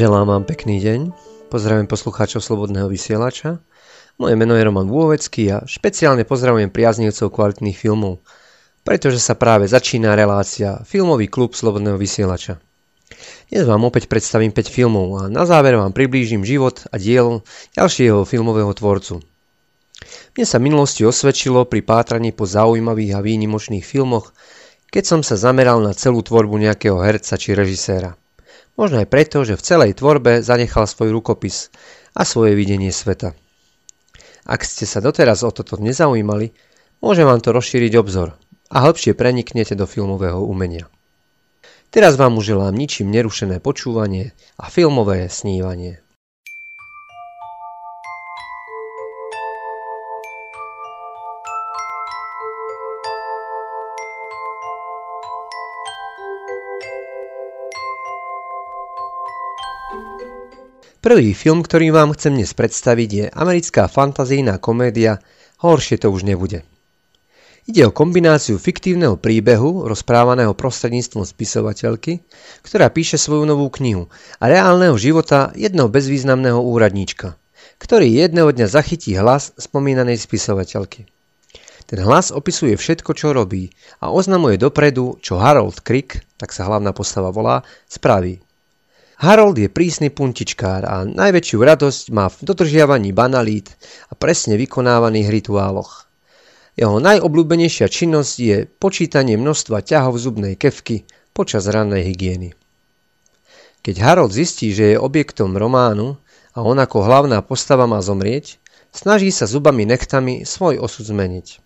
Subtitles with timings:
[0.00, 1.12] Želám vám pekný deň,
[1.52, 3.60] pozdravujem poslucháčov Slobodného vysielača.
[4.16, 8.24] Moje meno je Roman Vôvecký a špeciálne pozdravujem priaznivcov kvalitných filmov,
[8.80, 12.56] pretože sa práve začína relácia Filmový klub Slobodného vysielača.
[13.52, 17.44] Dnes vám opäť predstavím 5 filmov a na záver vám priblížim život a dielo
[17.76, 19.20] ďalšieho filmového tvorcu.
[20.32, 24.32] Mne sa minulosti osvedčilo pri pátraní po zaujímavých a výnimočných filmoch,
[24.88, 28.16] keď som sa zameral na celú tvorbu nejakého herca či režiséra.
[28.80, 31.68] Možno aj preto, že v celej tvorbe zanechal svoj rukopis
[32.16, 33.36] a svoje videnie sveta.
[34.48, 36.56] Ak ste sa doteraz o toto nezaujímali,
[37.04, 38.40] môže vám to rozšíriť obzor
[38.72, 40.88] a hĺbšie preniknete do filmového umenia.
[41.92, 46.00] Teraz vám už želám ničím nerušené počúvanie a filmové snívanie.
[61.00, 65.16] Prvý film, ktorý vám chcem dnes predstaviť, je americká fantazijná komédia
[65.64, 66.60] Horšie to už nebude.
[67.64, 72.20] Ide o kombináciu fiktívneho príbehu, rozprávaného prostredníctvom spisovateľky,
[72.60, 77.40] ktorá píše svoju novú knihu, a reálneho života jedného bezvýznamného úradníčka,
[77.80, 81.08] ktorý jedného dňa zachytí hlas spomínanej spisovateľky.
[81.88, 83.72] Ten hlas opisuje všetko, čo robí
[84.04, 88.49] a oznamuje dopredu, čo Harold Crick, tak sa hlavná postava volá, spraví.
[89.20, 93.76] Harold je prísny puntičkár a najväčšiu radosť má v dodržiavaní banalít
[94.08, 96.08] a presne vykonávaných rituáloch.
[96.72, 101.04] Jeho najobľúbenejšia činnosť je počítanie množstva ťahov zubnej kevky
[101.36, 102.56] počas rannej hygieny.
[103.84, 106.16] Keď Harold zistí, že je objektom románu
[106.56, 108.56] a on ako hlavná postava má zomrieť,
[108.88, 111.60] snaží sa zubami nechtami svoj osud zmeniť.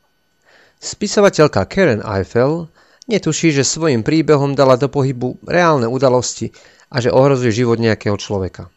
[0.82, 2.66] Spisovateľka Karen Eiffel
[3.06, 6.50] netuší, že svojim príbehom dala do pohybu reálne udalosti
[6.94, 8.70] a že ohrozuje život nejakého človeka.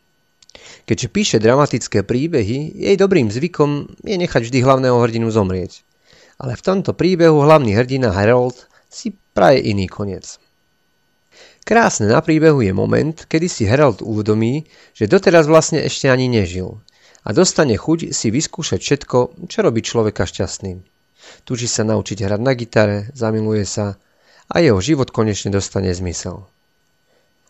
[0.89, 5.85] Keďže píše dramatické príbehy, jej dobrým zvykom je nechať vždy hlavného hrdinu zomrieť.
[6.41, 10.41] Ale v tomto príbehu hlavný hrdina Harold si praje iný koniec.
[11.67, 16.79] Krásne na príbehu je moment, kedy si Harold uvedomí, že doteraz vlastne ešte ani nežil
[17.27, 19.17] a dostane chuť si vyskúšať všetko,
[19.51, 20.79] čo robí človeka šťastným.
[21.43, 23.99] Tuží sa naučiť hrať na gitare, zamiluje sa
[24.47, 26.47] a jeho život konečne dostane zmysel.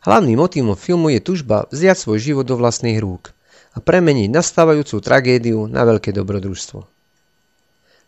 [0.08, 3.36] Hlavným motívom filmu je tužba vziať svoj život do vlastných rúk
[3.76, 6.80] a premeniť nastávajúcu tragédiu na veľké dobrodružstvo.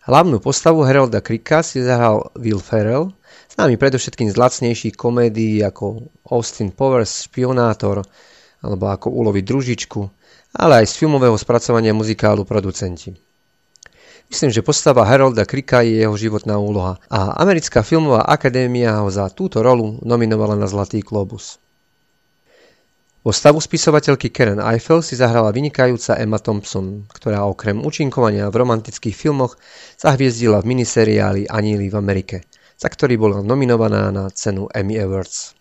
[0.08, 3.12] Hlavnú postavu Herolda Krika si zahral Will Ferrell,
[3.52, 8.08] známy predovšetkým z lacnejších komédií ako Austin Powers Špionátor
[8.64, 10.02] alebo ako Uloviť družičku,
[10.56, 13.12] ale aj z filmového spracovania muzikálu producenti.
[14.32, 19.28] Myslím, že postava Harolda Krika je jeho životná úloha a Americká filmová akadémia ho za
[19.28, 21.60] túto rolu nominovala na Zlatý globus.
[23.20, 29.12] Vo stavu spisovateľky Karen Eiffel si zahrala vynikajúca Emma Thompson, ktorá okrem účinkovania v romantických
[29.12, 29.60] filmoch
[30.00, 32.48] zahviezdila v miniseriáli Aníli v Amerike,
[32.80, 35.52] za ktorý bola nominovaná na cenu Emmy Awards.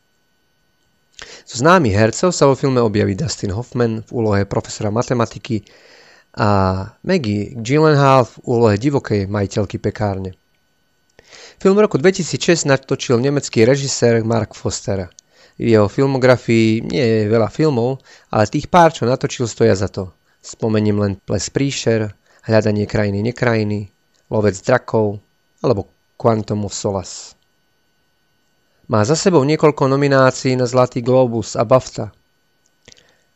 [1.50, 5.66] Zo známych hercov sa vo filme objaví Dustin Hoffman v úlohe profesora matematiky
[6.38, 10.38] a Maggie Gyllenhaal v úlohe divokej majiteľky pekárne.
[11.58, 15.10] Film roku 2006 natočil nemecký režisér Mark Foster–
[15.58, 17.98] v jeho filmografii nie je veľa filmov,
[18.30, 20.14] ale tých pár, čo natočil, stoja za to.
[20.38, 22.14] Spomeniem len Ples príšer,
[22.48, 23.92] Hľadanie krajiny nekrajiny,
[24.32, 25.20] Lovec drakov
[25.60, 27.36] alebo Quantum of Solace.
[28.88, 32.08] Má za sebou niekoľko nominácií na Zlatý Globus a BAFTA.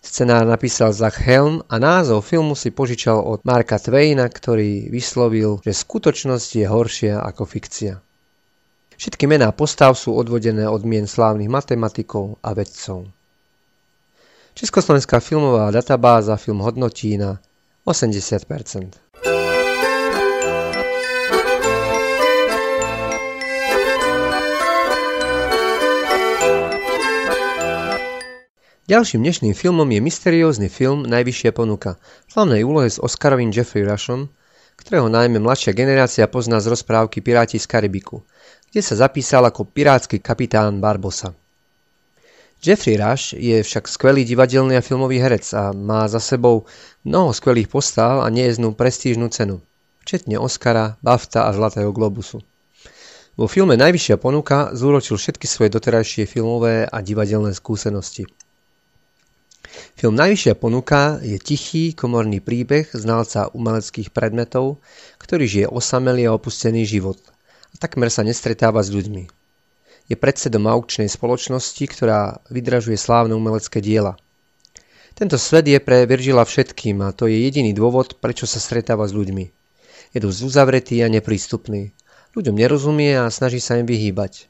[0.01, 5.77] Scenár napísal Zach Helm a názov filmu si požičal od Marka Twaina, ktorý vyslovil, že
[5.77, 8.01] skutočnosť je horšia ako fikcia.
[9.01, 13.09] Všetky mená postav sú odvodené od mien slávnych matematikov a vedcov.
[14.53, 17.41] Československá filmová databáza film hodnotí na
[17.89, 19.03] 80%.
[28.93, 31.97] Ďalším dnešným filmom je mysteriózny film Najvyššia ponuka
[32.37, 34.29] hlavnej úlohe s Oscarovým Jeffrey Rushom,
[34.77, 38.21] ktorého najmä mladšia generácia pozná z rozprávky Piráti z Karibiku,
[38.73, 41.37] kde sa zapísal ako pirátsky kapitán Barbosa.
[42.57, 46.65] Jeffrey Rush je však skvelý divadelný a filmový herec a má za sebou
[47.05, 49.61] mnoho skvelých postáv a nejeznú prestížnu cenu,
[50.01, 52.41] včetne Oscara, BAFTA a Zlatého globusu.
[53.37, 58.25] Vo filme Najvyššia ponuka zúročil všetky svoje doterajšie filmové a divadelné skúsenosti.
[60.01, 64.81] Film Najvyššia ponuka je tichý, komorný príbeh znalca umeleckých predmetov,
[65.21, 67.21] ktorý žije osamelý a opustený život–
[67.73, 69.29] a takmer sa nestretáva s ľuďmi.
[70.11, 74.21] Je predsedom aukčnej spoločnosti, ktorá vydražuje slávne umelecké diela.
[75.13, 79.13] Tento svet je pre Virgila všetkým a to je jediný dôvod, prečo sa stretáva s
[79.13, 79.45] ľuďmi.
[80.13, 81.93] Je dosť uzavretý a neprístupný.
[82.33, 84.49] Ľuďom nerozumie a snaží sa im vyhýbať.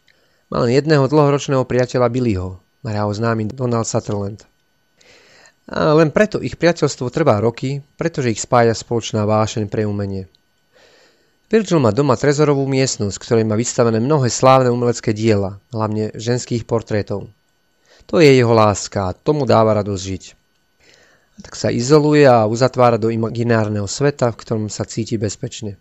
[0.50, 4.46] Má len jedného dlhoročného priateľa Billyho, má ho známy Donald Sutherland.
[5.70, 10.26] A len preto ich priateľstvo trvá roky, pretože ich spája spoločná vášeň pre umenie.
[11.52, 17.28] Virgil má doma trezorovú miestnosť, ktorej má vystavené mnohé slávne umelecké diela, hlavne ženských portrétov.
[18.08, 20.24] To je jeho láska a tomu dáva radosť žiť.
[21.36, 25.76] A tak sa izoluje a uzatvára do imaginárneho sveta, v ktorom sa cíti bezpečne.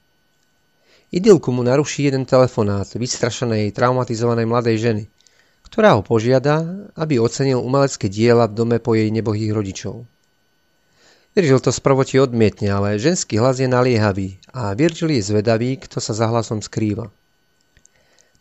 [1.16, 5.04] Idylku mu naruší jeden telefonát vystrašenej traumatizovanej mladej ženy,
[5.72, 6.68] ktorá ho požiada,
[7.00, 10.04] aby ocenil umelecké diela v dome po jej nebohých rodičov.
[11.32, 16.12] Virgil to sprvoti odmietne, ale ženský hlas je naliehavý a Virgil je zvedavý, kto sa
[16.12, 17.12] za hlasom skrýva.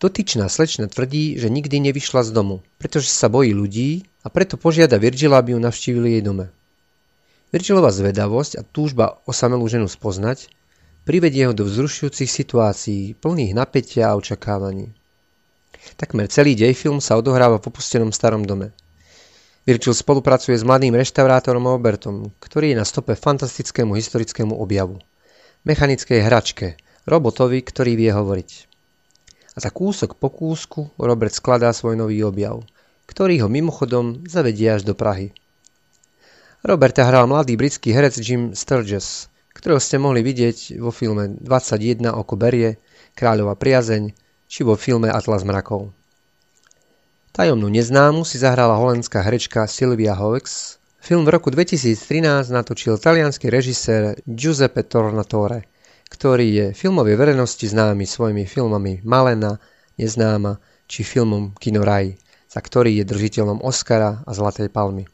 [0.01, 4.97] Dotyčná slečna tvrdí, že nikdy nevyšla z domu, pretože sa bojí ľudí a preto požiada
[4.97, 6.49] Virgila, aby ju navštívili jej dome.
[7.53, 10.49] Virgilova zvedavosť a túžba osamelú ženu spoznať
[11.05, 14.95] privedie ho do vzrušujúcich situácií, plných napätia a očakávaní.
[15.99, 18.73] Takmer celý dej film sa odohráva v opustenom starom dome.
[19.69, 24.97] Virgil spolupracuje s mladým reštaurátorom Albertom, ktorý je na stope fantastickému historickému objavu.
[25.61, 28.51] Mechanickej hračke, robotovi, ktorý vie hovoriť.
[29.53, 32.65] A za kúsok po kúsku Robert skladá svoj nový objav,
[33.05, 35.37] ktorý ho mimochodom zavedie až do Prahy.
[36.65, 42.41] Roberta hral mladý britský herec Jim Sturges, ktorého ste mohli vidieť vo filme 21 oko
[42.41, 42.81] berie,
[43.13, 44.17] Kráľova priazeň
[44.49, 45.93] či vo filme Atlas mrakov.
[47.37, 50.80] Tajomnú neznámu si zahrala holandská herečka Silvia Hoeks.
[51.01, 55.65] Film v roku 2013 natočil talianský režisér Giuseppe Tornatore,
[56.13, 59.57] ktorý je filmovej verejnosti známy svojimi filmami Malena,
[59.97, 62.17] Neznáma či filmom Kino Raj,
[62.49, 65.09] za ktorý je držiteľom Oscara a Zlatej palmy.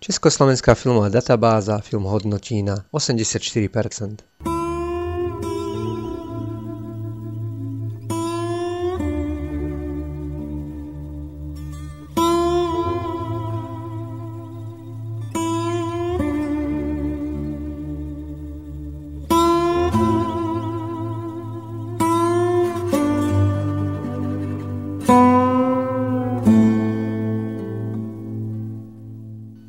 [0.00, 4.65] Československá filmová databáza film hodnotí na 84%.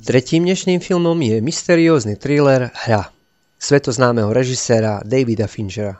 [0.07, 3.11] Tretím dnešným filmom je mysteriózny thriller Hra
[3.59, 5.99] svetoznámeho režiséra Davida Finchera.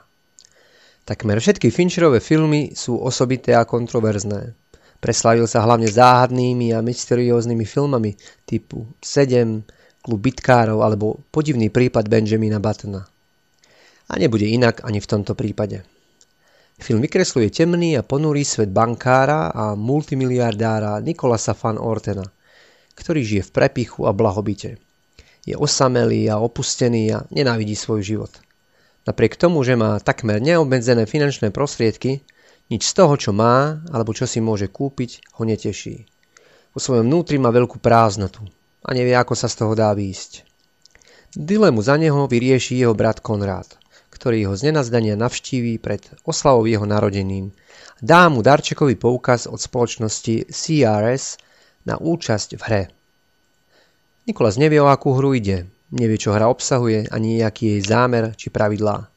[1.04, 4.56] Takmer všetky Fincherové filmy sú osobité a kontroverzné.
[4.96, 8.16] Preslavil sa hlavne záhadnými a mysterióznymi filmami
[8.48, 13.04] typu 7, Klub bitkárov alebo Podivný prípad Benjamina Buttona.
[14.08, 15.84] A nebude inak ani v tomto prípade.
[16.80, 22.24] Film vykresluje temný a ponurý svet bankára a multimiliardára Nikolasa van Ortena–
[22.98, 24.82] ktorý žije v prepichu a blahobite.
[25.46, 28.32] Je osamelý a opustený a nenávidí svoj život.
[29.06, 32.20] Napriek tomu, že má takmer neobmedzené finančné prostriedky,
[32.68, 36.04] nič z toho, čo má alebo čo si môže kúpiť, ho neteší.
[36.76, 38.44] Vo svojom vnútri má veľkú prázdnotu
[38.84, 40.44] a nevie, ako sa z toho dá výjsť.
[41.32, 43.80] Dilemu za neho vyrieši jeho brat Konrád,
[44.12, 47.56] ktorý ho z nenazdania navštíví pred oslavou jeho narodením.
[48.04, 51.40] Dá mu darčekový poukaz od spoločnosti CRS
[51.86, 52.82] na účasť v hre.
[54.28, 58.52] Nikolas nevie, o akú hru ide, nevie, čo hra obsahuje, ani aký jej zámer či
[58.52, 59.08] pravidlá.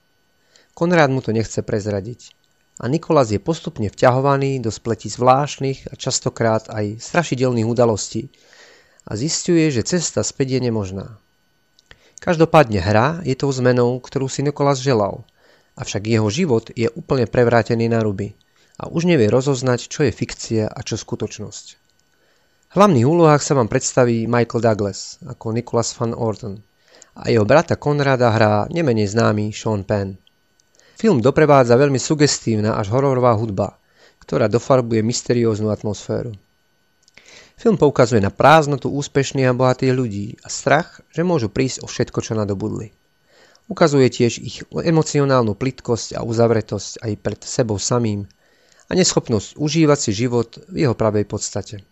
[0.71, 2.31] Konrád mu to nechce prezradiť.
[2.81, 8.31] A Nikolas je postupne vťahovaný do spletí zvláštnych a častokrát aj strašidelných udalostí
[9.05, 11.19] a zistuje, že cesta späť je nemožná.
[12.21, 15.25] Každopádne hra je tou zmenou, ktorú si Nikolas želal,
[15.73, 18.37] avšak jeho život je úplne prevrátený na ruby
[18.77, 21.80] a už nevie rozoznať, čo je fikcia a čo skutočnosť.
[22.71, 26.55] V hlavných úlohách sa vám predstaví Michael Douglas ako Nicholas Van Orton
[27.19, 30.15] a jeho brata Konrada hrá nemenej známy Sean Penn.
[30.95, 33.75] Film doprevádza veľmi sugestívna až hororová hudba,
[34.23, 36.31] ktorá dofarbuje mysterióznu atmosféru.
[37.59, 42.23] Film poukazuje na prázdnotu úspešných a bohatých ľudí a strach, že môžu prísť o všetko,
[42.23, 42.95] čo nadobudli.
[43.67, 48.31] Ukazuje tiež ich emocionálnu plitkosť a uzavretosť aj pred sebou samým
[48.87, 51.90] a neschopnosť užívať si život v jeho pravej podstate.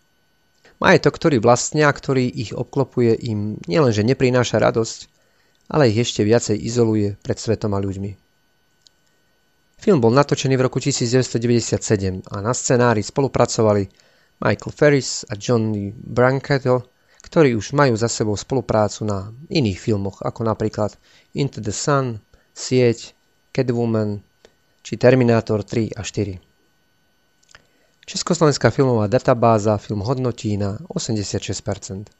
[0.80, 4.98] Majetok, ktorý vlastnia, ktorý ich obklopuje, im nielenže neprináša radosť,
[5.68, 8.16] ale ich ešte viacej izoluje pred svetom a ľuďmi.
[9.80, 13.88] Film bol natočený v roku 1997 a na scenári spolupracovali
[14.40, 16.88] Michael Ferris a Johnny Branchetto,
[17.20, 20.96] ktorí už majú za sebou spoluprácu na iných filmoch, ako napríklad
[21.36, 22.24] Into the Sun,
[22.56, 23.12] Sieť,
[23.52, 24.24] Catwoman
[24.80, 26.49] či Terminator 3 a 4.
[28.10, 32.10] Československá filmová databáza film hodnotí na 86%.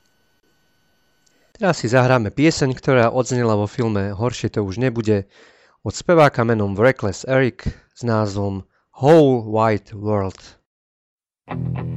[1.58, 5.26] Teraz si zahráme pieseň, ktorá odznela vo filme Horšie to už nebude
[5.82, 8.62] od speváka menom Reckless Eric s názvom
[9.02, 10.38] Whole White World.
[11.50, 11.89] When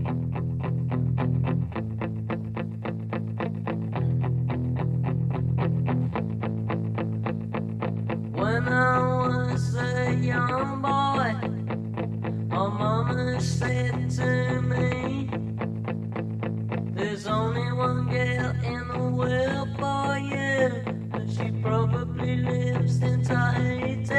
[22.44, 24.14] lives in Tahiti.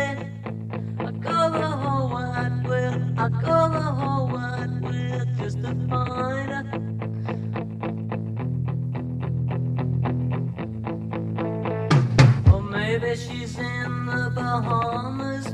[0.98, 6.50] I call the whole wide world, I call the whole wide world just to find
[6.50, 6.64] her.
[12.52, 15.46] Or maybe she's in the Bahamas,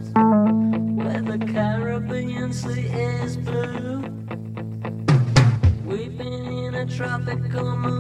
[0.97, 4.03] where the Caribbean Sea is blue.
[5.85, 8.00] We've been in a tropical moonlit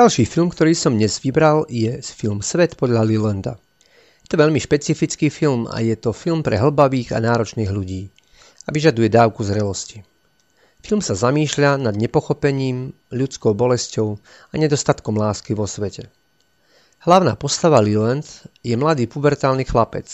[0.00, 3.60] Ďalší film, ktorý som dnes vybral, je film Svet podľa Lilanda.
[4.24, 8.08] Je to veľmi špecifický film a je to film pre hlbavých a náročných ľudí
[8.64, 10.00] a vyžaduje dávku zrelosti.
[10.80, 14.16] Film sa zamýšľa nad nepochopením, ľudskou bolesťou
[14.48, 16.08] a nedostatkom lásky vo svete.
[17.04, 18.24] Hlavná postava Leland
[18.64, 20.08] je mladý pubertálny chlapec,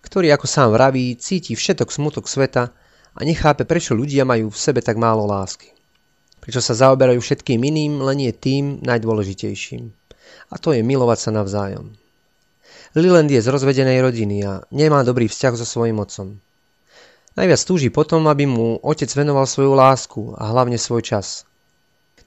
[0.00, 2.72] ktorý ako sám vraví cíti všetok smutok sveta
[3.12, 5.81] a nechápe prečo ľudia majú v sebe tak málo lásky.
[6.42, 9.94] Prečo sa zaoberajú všetkým iným, len nie tým najdôležitejším.
[10.50, 11.94] A to je milovať sa navzájom.
[12.98, 16.42] Leland je z rozvedenej rodiny a nemá dobrý vzťah so svojím otcom.
[17.38, 21.48] Najviac túži potom, aby mu otec venoval svoju lásku a hlavne svoj čas.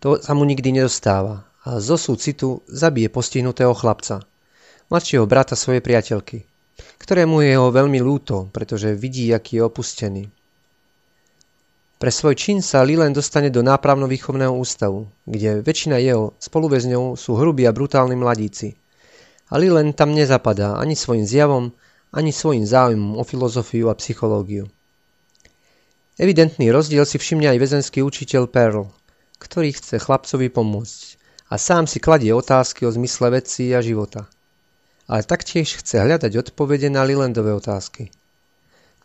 [0.01, 4.25] To sa mu nikdy nedostáva a zo súcitu zabije postihnutého chlapca,
[4.89, 6.45] mladšieho brata svojej priateľky,
[7.01, 10.24] ktorému je ho veľmi ľúto, pretože vidí, aký je opustený.
[11.95, 17.63] Pre svoj čin sa Lilen dostane do nápravno-výchovného ústavu, kde väčšina jeho spoluväzňov sú hrubí
[17.63, 18.75] a brutálni mladíci.
[19.47, 21.71] A Lilen tam nezapadá ani svojim zjavom,
[22.11, 24.67] ani svojim záujmom o filozofiu a psychológiu.
[26.19, 28.91] Evidentný rozdiel si všimne aj väzenský učiteľ Pearl,
[29.39, 31.15] ktorý chce chlapcovi pomôcť
[31.51, 34.27] a sám si kladie otázky o zmysle vecí a života.
[35.07, 38.11] Ale taktiež chce hľadať odpovede na Lilandové otázky.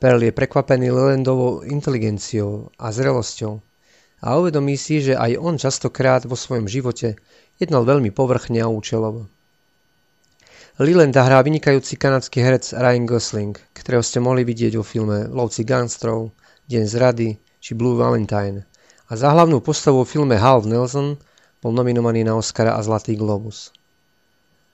[0.00, 3.60] Pearl je prekvapený Lilandovou inteligenciou a zrelosťou
[4.24, 7.20] a uvedomí si, že aj on častokrát vo svojom živote
[7.60, 9.28] jednal veľmi povrchne a účelovo.
[10.80, 16.32] Lilanda hrá vynikajúci kanadský herec Ryan Gosling, ktorého ste mohli vidieť vo filme Lovci gangstrov,
[16.64, 18.64] Deň zrady či Blue Valentine
[19.04, 21.20] a za hlavnú postavu vo filme Half Nelson
[21.60, 23.68] bol nominovaný na Oscara a Zlatý globus.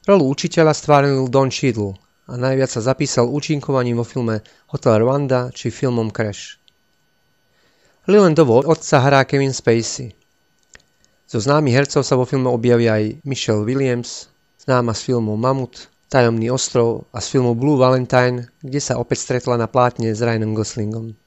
[0.06, 4.42] Rolu učiteľa stvárnil Don Cheadle a najviac sa zapísal účinkovaním vo filme
[4.75, 6.59] Hotel Rwanda či filmom Crash.
[8.06, 10.14] Lelandovho otca hrá Kevin Spacey.
[11.26, 14.30] Zo známych hercov sa vo filme objaví aj Michelle Williams,
[14.62, 19.59] známa z filmu Mamut, Tajomný ostrov a z filmu Blue Valentine, kde sa opäť stretla
[19.59, 21.18] na plátne s Ryanom Goslingom.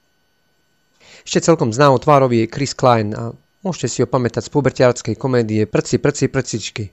[1.20, 5.68] Ešte celkom známou tvárov je Chris Klein a môžete si ho pamätať z pubertiárskej komédie
[5.68, 6.84] Prci, prci, prcičky.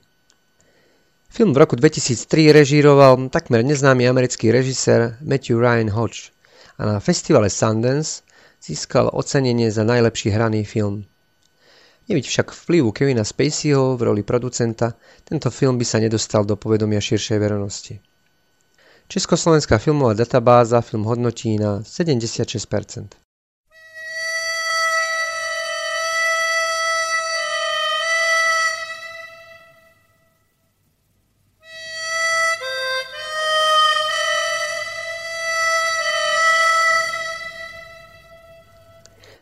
[1.38, 6.34] Film v roku 2003 režíroval takmer neznámy americký režisér Matthew Ryan Hodge
[6.82, 8.26] a na festivale Sundance
[8.58, 11.06] získal ocenenie za najlepší hraný film.
[12.10, 14.98] Nebyť však vplyvu Kevina Spaceyho v roli producenta,
[15.30, 18.02] tento film by sa nedostal do povedomia širšej verejnosti.
[19.06, 23.27] Československá filmová databáza film hodnotí na 76%.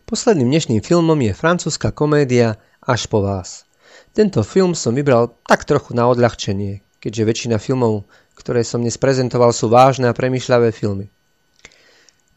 [0.06, 3.66] Posledným dnešným filmom je francúzska komédia Až po vás.
[4.14, 8.06] Tento film som vybral tak trochu na odľahčenie, keďže väčšina filmov,
[8.38, 11.10] ktoré som dnes prezentoval, sú vážne a premyšľavé filmy.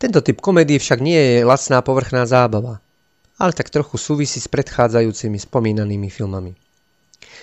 [0.01, 2.81] Tento typ komédie však nie je lacná povrchná zábava,
[3.37, 6.57] ale tak trochu súvisí s predchádzajúcimi spomínanými filmami.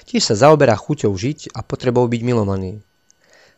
[0.10, 2.82] Tiež sa zaoberá chuťou žiť a potrebou byť milovaný.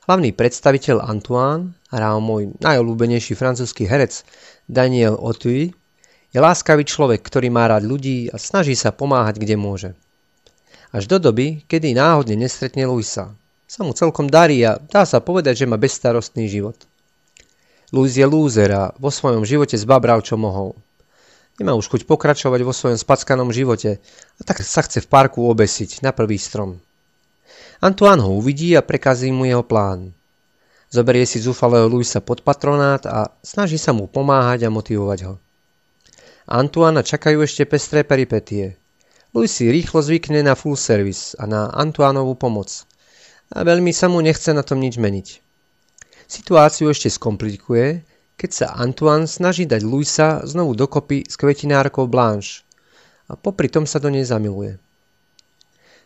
[0.03, 4.27] Hlavný predstaviteľ Antoine hral môj najobľúbenejší francúzsky herec
[4.67, 5.71] Daniel Auteuil,
[6.31, 9.89] je láskavý človek, ktorý má rád ľudí a snaží sa pomáhať, kde môže.
[10.91, 13.35] Až do doby, kedy náhodne nestretne Luisa.
[13.67, 16.79] Sa mu celkom darí a dá sa povedať, že má bezstarostný život.
[17.91, 20.75] Luis je lúzer a vo svojom živote zbabral, čo mohol.
[21.59, 23.97] Nemá už chuť pokračovať vo svojom spackanom živote
[24.37, 26.79] a tak sa chce v parku obesiť na prvý strom.
[27.79, 30.11] Antoine ho uvidí a prekazí mu jeho plán.
[30.91, 35.33] Zoberie si zúfalého Luisa pod patronát a snaží sa mu pomáhať a motivovať ho.
[36.47, 38.79] Antuana čakajú ešte pestré peripetie.
[39.35, 42.87] Louis si rýchlo zvykne na full service a na Antuánovú pomoc.
[43.51, 45.43] A veľmi sa mu nechce na tom nič meniť.
[46.23, 47.99] Situáciu ešte skomplikuje,
[48.39, 52.63] keď sa Antoine snaží dať Luisa znovu dokopy s kvetinárkou Blanche
[53.27, 54.79] a popri tom sa do nej zamiluje.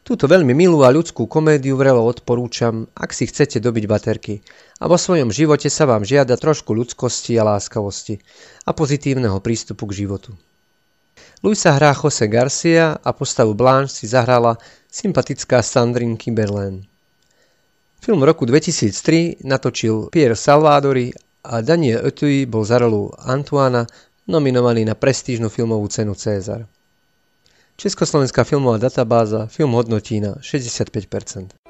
[0.02, 4.42] Túto veľmi milú a ľudskú komédiu vrelo odporúčam, ak si chcete dobiť baterky
[4.82, 8.18] a vo svojom živote sa vám žiada trošku ľudskosti a láskavosti
[8.66, 10.34] a pozitívneho prístupu k životu.
[11.46, 14.58] Luisa hrá Jose Garcia a postavu Blanche si zahrala
[14.90, 16.82] sympatická Sandrine Kimberlén.
[18.02, 21.14] Film roku 2003 natočil Pierre Salvadori
[21.46, 23.86] a Daniel Etui bol za rolu Antoana
[24.26, 26.66] nominovaný na prestížnu filmovú cenu César.
[27.82, 31.61] Československá filmová databáza film hodnotí na 65%.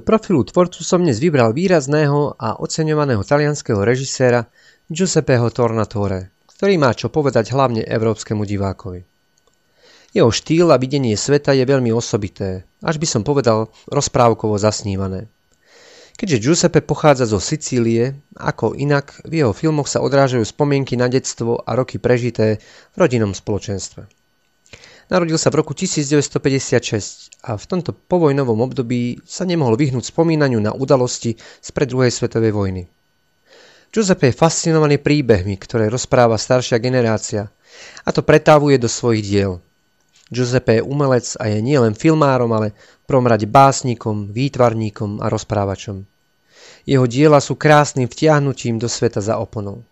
[0.00, 4.48] Do profilu tvorcu som dnes vybral výrazného a oceňovaného talianského režiséra
[4.88, 9.04] Giuseppeho Tornatore, ktorý má čo povedať hlavne európskemu divákovi.
[10.16, 15.28] Jeho štýl a videnie sveta je veľmi osobité, až by som povedal rozprávkovo zasnívané.
[16.16, 21.60] Keďže Giuseppe pochádza zo Sicílie, ako inak v jeho filmoch sa odrážajú spomienky na detstvo
[21.60, 22.56] a roky prežité
[22.96, 24.19] v rodinnom spoločenstve.
[25.10, 30.70] Narodil sa v roku 1956 a v tomto povojnovom období sa nemohol vyhnúť spomínaniu na
[30.70, 32.82] udalosti z pred druhej svetovej vojny.
[33.90, 37.50] Giuseppe je fascinovaný príbehmi, ktoré rozpráva staršia generácia
[38.06, 39.58] a to pretávuje do svojich diel.
[40.30, 42.70] Giuseppe je umelec a je nielen filmárom, ale
[43.02, 46.06] prvom básnikom, výtvarníkom a rozprávačom.
[46.86, 49.82] Jeho diela sú krásnym vtiahnutím do sveta za oponou.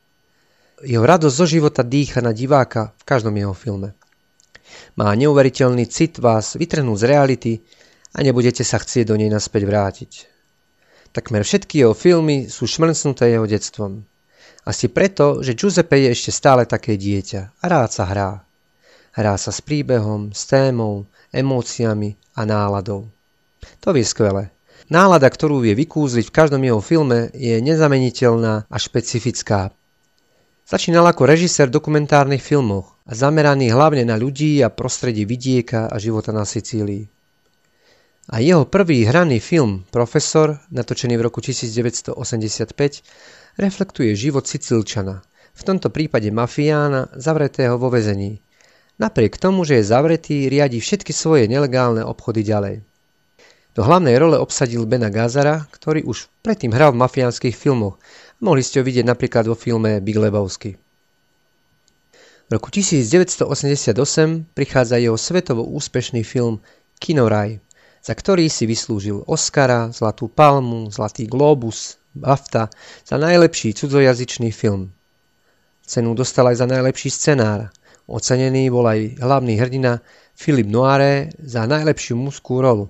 [0.78, 3.97] Jeho radosť zo života dýcha na diváka v každom jeho filme.
[4.98, 7.52] Má neuveriteľný cit vás vytrhnúť z reality
[8.18, 10.12] a nebudete sa chcieť do nej naspäť vrátiť.
[11.14, 14.02] Takmer všetky jeho filmy sú šmrcnuté jeho detstvom.
[14.66, 18.42] Asi preto, že Giuseppe je ešte stále také dieťa a rád sa hrá.
[19.14, 23.06] Hrá sa s príbehom, s témou, emóciami a náladou.
[23.86, 24.50] To je skvelé.
[24.90, 29.70] Nálada, ktorú vie vykúzliť v každom jeho filme, je nezameniteľná a špecifická.
[30.68, 36.28] Začínal ako režisér dokumentárnych filmov a zameraný hlavne na ľudí a prostredie vidieka a života
[36.28, 37.08] na Sicílii.
[38.28, 42.12] A jeho prvý hraný film Profesor, natočený v roku 1985,
[43.56, 45.24] reflektuje život Sicílčana,
[45.56, 48.44] v tomto prípade mafiána, zavretého vo vezení.
[49.00, 52.84] Napriek tomu, že je zavretý, riadi všetky svoje nelegálne obchody ďalej.
[53.72, 57.96] Do hlavnej role obsadil Bena Gazara, ktorý už predtým hral v mafiánskych filmoch.
[58.38, 60.78] Mohli ste ho vidieť napríklad vo filme Big Lebowski.
[62.46, 63.98] V roku 1988
[64.54, 66.62] prichádza jeho svetovo úspešný film
[67.02, 67.58] Kinoraj,
[67.98, 72.70] za ktorý si vyslúžil Oscara, Zlatú palmu, Zlatý globus, BAFTA
[73.02, 74.94] za najlepší cudzojazyčný film.
[75.82, 77.74] Cenu dostal aj za najlepší scenár.
[78.06, 79.98] Ocenený bol aj hlavný hrdina
[80.38, 82.86] Philip Noire za najlepšiu mužskú rolu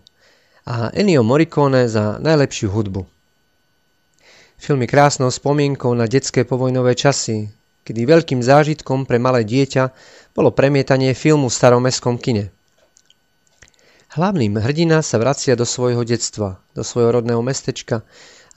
[0.69, 3.18] a Ennio Morricone za najlepšiu hudbu.
[4.59, 7.47] Film je krásnou spomienkou na detské povojnové časy,
[7.87, 9.95] kedy veľkým zážitkom pre malé dieťa
[10.35, 12.51] bolo premietanie filmu v starom mestskom kine.
[14.19, 18.03] Hlavným hrdina sa vracia do svojho detstva, do svojho rodného mestečka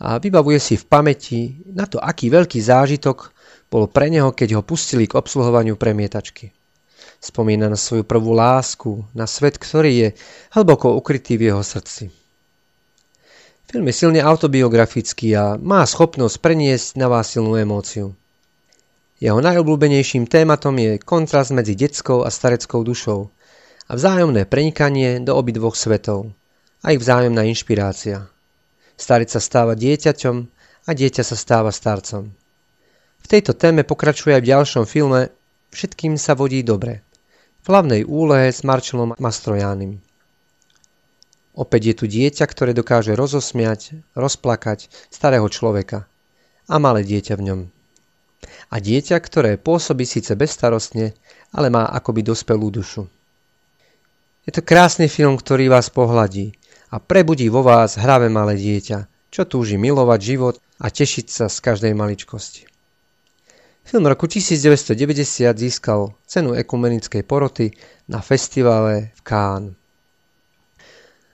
[0.02, 3.30] a vybavuje si v pamäti na to, aký veľký zážitok
[3.70, 6.50] bol pre neho, keď ho pustili k obsluhovaniu premietačky.
[7.22, 10.10] Spomína na svoju prvú lásku, na svet, ktorý je
[10.58, 12.21] hlboko ukrytý v jeho srdci.
[13.72, 18.12] Film je silne autobiografický a má schopnosť preniesť na vás silnú emóciu.
[19.16, 23.32] Jeho najobľúbenejším tématom je kontrast medzi detskou a stareckou dušou
[23.88, 26.36] a vzájomné prenikanie do obidvoch svetov,
[26.84, 28.28] a ich vzájomná inšpirácia.
[29.00, 30.36] Starec sa stáva dieťaťom
[30.84, 32.28] a dieťa sa stáva starcom.
[33.24, 35.32] V tejto téme pokračuje aj v ďalšom filme
[35.72, 37.08] Všetkým sa vodí dobre
[37.64, 40.04] v hlavnej úlohe s Marčelom Mastrojánim.
[41.52, 46.08] Opäť je tu dieťa, ktoré dokáže rozosmiať, rozplakať starého človeka
[46.72, 47.62] a malé dieťa v ňom.
[48.72, 51.12] A dieťa, ktoré pôsobí síce bezstarostne,
[51.52, 53.04] ale má akoby dospelú dušu.
[54.48, 56.56] Je to krásny film, ktorý vás pohľadí
[56.90, 61.58] a prebudí vo vás hravé malé dieťa, čo túži milovať život a tešiť sa z
[61.62, 62.66] každej maličkosti.
[63.84, 67.76] Film roku 1990 získal cenu ekumenickej poroty
[68.08, 69.81] na festivale v Cannes.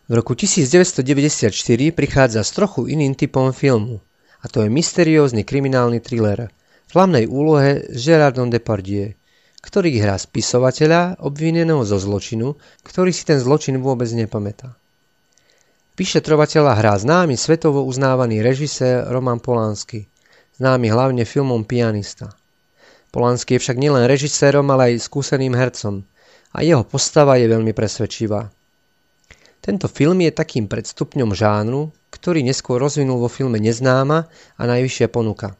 [0.07, 1.51] V roku 1994
[1.91, 3.99] prichádza s trochu iným typom filmu,
[4.39, 6.47] a to je mysteriózny kriminálny thriller
[6.87, 9.11] v hlavnej úlohe s Gerardom Depardieu,
[9.59, 12.55] ktorý hrá spisovateľa obvineného zo zločinu,
[12.87, 14.79] ktorý si ten zločin vôbec nepamätá.
[15.99, 20.07] Vyšetrovateľa hrá známy svetovo uznávaný režisér Roman Polanský,
[20.55, 22.31] známy hlavne filmom Pianista.
[23.11, 26.07] Polanský je však nielen režisérom, ale aj skúseným hercom
[26.55, 28.55] a jeho postava je veľmi presvedčivá.
[29.59, 35.59] Tento film je takým predstupňom žánru, ktorý neskôr rozvinul vo filme Neznáma a Najvyššia ponuka.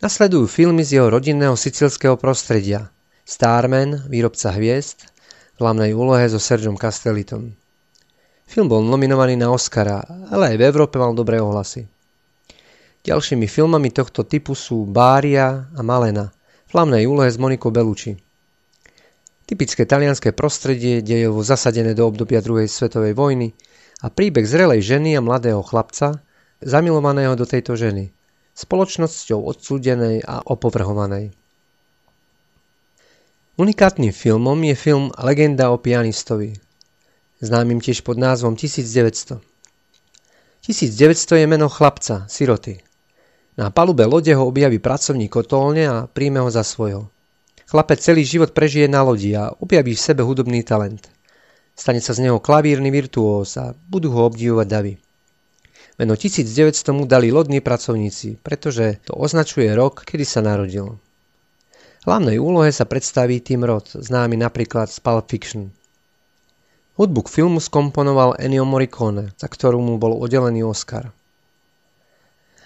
[0.00, 2.88] Nasledujú filmy z jeho rodinného sicilského prostredia
[3.30, 5.06] Starman, výrobca hviezd,
[5.54, 7.52] v hlavnej úlohe so Sergeom Castellitom.
[8.48, 11.86] Film bol nominovaný na Oscara, ale aj v Európe mal dobré ohlasy.
[13.06, 16.34] Ďalšími filmami tohto typu sú Bária a Malena
[16.66, 18.29] v hlavnej úlohe s Monikou Bellucci.
[19.50, 23.50] Typické talianské prostredie, dejovo zasadené do obdobia druhej svetovej vojny
[23.98, 26.22] a príbeh zrelej ženy a mladého chlapca,
[26.62, 28.14] zamilovaného do tejto ženy,
[28.54, 31.34] spoločnosťou odsúdenej a opovrhovanej.
[33.58, 36.54] Unikátnym filmom je film Legenda o pianistovi,
[37.42, 39.42] známym tiež pod názvom 1900.
[40.62, 42.86] 1900 je meno chlapca, siroty,
[43.58, 47.10] na palube lode ho objaví pracovník kotolne a príjme ho za svojho.
[47.70, 51.06] Chlapec celý život prežije na lodi a objaví v sebe hudobný talent.
[51.78, 54.98] Stane sa z neho klavírny virtuós a budú ho obdivovať davy.
[55.94, 56.50] Meno 1900
[56.90, 60.98] mu dali lodní pracovníci, pretože to označuje rok, kedy sa narodil.
[62.10, 65.70] Hlavnej úlohe sa predstaví Tim Roth, známy napríklad z Pulp Fiction.
[66.98, 71.14] Hudbu k filmu skomponoval Ennio Morricone, za ktorú mu bol udelený Oscar.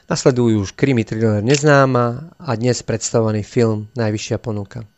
[0.09, 4.94] Nasledujú už krimi thriller Neznáma a dnes predstavovaný film Najvyššia ponuka.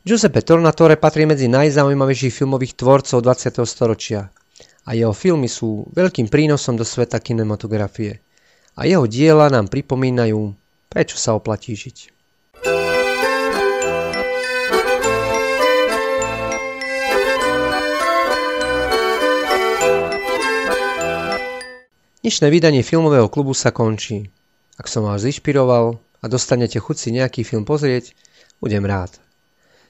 [0.00, 3.60] Giuseppe Tornatore patrí medzi najzaujímavejších filmových tvorcov 20.
[3.68, 4.32] storočia
[4.88, 8.16] a jeho filmy sú veľkým prínosom do sveta kinematografie
[8.80, 10.56] a jeho diela nám pripomínajú,
[10.88, 12.16] prečo sa oplatí žiť.
[22.24, 24.32] Dnešné vydanie filmového klubu sa končí.
[24.80, 28.16] Ak som vás inšpiroval a dostanete chuť si nejaký film pozrieť,
[28.64, 29.20] budem rád.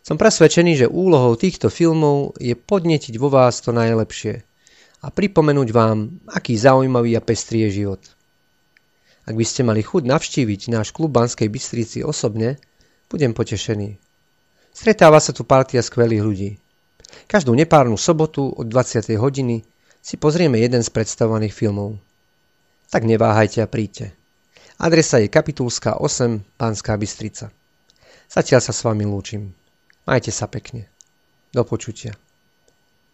[0.01, 4.41] Som presvedčený, že úlohou týchto filmov je podnetiť vo vás to najlepšie
[5.01, 8.03] a pripomenúť vám, aký zaujímavý a pestrý je život.
[9.29, 12.57] Ak by ste mali chuť navštíviť náš klub Banskej Bystrici osobne,
[13.13, 13.97] budem potešený.
[14.73, 16.51] Stretáva sa tu partia skvelých ľudí.
[17.29, 19.07] Každú nepárnu sobotu od 20.
[19.21, 19.63] hodiny
[20.01, 22.01] si pozrieme jeden z predstavovaných filmov
[22.91, 24.11] tak neváhajte a príďte.
[24.83, 27.55] Adresa je Kapitulská 8, Pánska Bystrica.
[28.27, 29.55] Zatiaľ sa s vami lúčim.
[30.09, 30.89] Majte sa pekne.
[31.53, 32.17] Do počutia.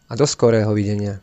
[0.07, 1.19] A do skorého videnia.